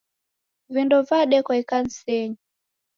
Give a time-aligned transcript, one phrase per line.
[0.73, 2.37] Vindo vadekwa ikanisenyi